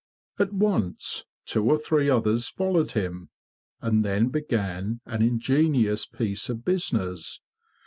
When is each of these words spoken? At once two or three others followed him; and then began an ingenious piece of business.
At 0.39 0.51
once 0.51 1.25
two 1.45 1.63
or 1.69 1.77
three 1.77 2.09
others 2.09 2.47
followed 2.49 2.93
him; 2.93 3.29
and 3.81 4.03
then 4.03 4.29
began 4.29 4.99
an 5.05 5.21
ingenious 5.21 6.07
piece 6.07 6.49
of 6.49 6.65
business. 6.65 7.39